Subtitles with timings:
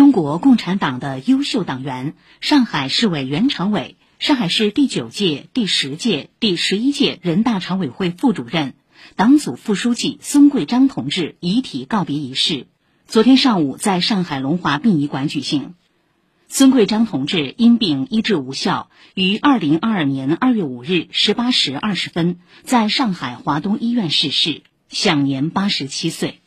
[0.00, 8.72] 中国共产党的优秀党员，上海市委原常委、上海市第九届、第十届、第十一届人大常委会副主任、
[9.14, 12.66] 党组副书记孙桂章同志遗体告别仪式，
[13.08, 15.74] 昨天上午在上海龙华殡仪馆举行。
[16.48, 26.40] 孙桂章同志因病医治无效，于二零二二年二月五日十八时二十分在上海华东医院逝世，享年八十七岁。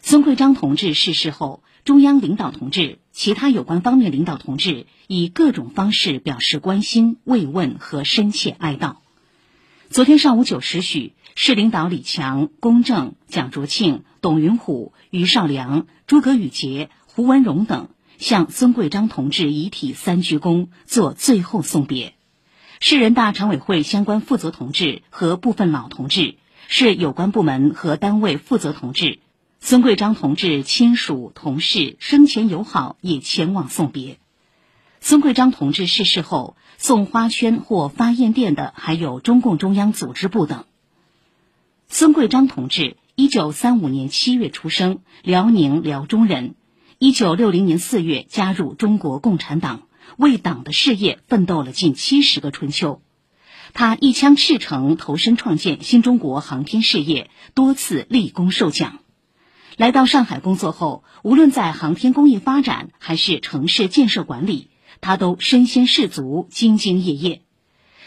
[0.00, 8.96] 孙桂章同志逝世后，中央领导同志、其他有关方面领导同志以各种方式表示关心、慰问和深切哀悼。
[9.90, 17.88] 昨天上午九时许，市领导李强、龚正、蒋卓庆、董云虎、于少良、诸葛宇杰、胡文荣等。
[18.18, 22.14] 向孙桂章同志遗体三鞠躬，做最后送别。
[22.80, 26.34] 市人大常委会相关负责同志和部分老同志，
[26.66, 29.20] 市有关部门和单位负责同志，
[29.60, 34.18] 孙桂章同志亲属、同事、生前友好也前往送别。
[35.00, 40.64] 孙桂章同志逝世后，送花圈或发唁电的还有中共中央组织部等。
[41.88, 46.54] 孙桂章同志，一九三五年七月出生，辽宁辽中人。
[46.98, 49.82] 一九六零年四月加入中国共产党，
[50.16, 53.02] 为党的事业奋斗了近七十个春秋。
[53.74, 59.00] 他一腔赤诚投身创建新中国航天事业，多次立功受奖。
[59.78, 67.42] 来到上海工作后，无论在航天工业发展还是城市建设管理，他都身先士卒，兢兢业业。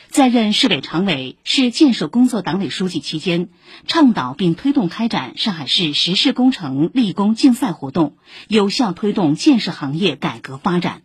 [0.09, 3.47] 在任市委常委、市建设工作党委书记期间，
[3.87, 8.17] 倡导并推动开展上海市实事工程立功竞赛活动，
[8.49, 11.03] 有效推动建设行业改革发展。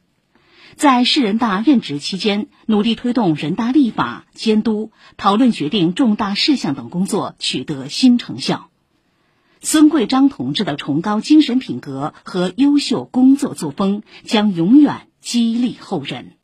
[0.75, 8.69] 在市人大任职期间，努力推动人大立法、监督、讨论决定重大事项等工作取得新成效。
[9.69, 16.36] 孙桂章同志的崇高精神品格和优秀工作作风将永远激励后人。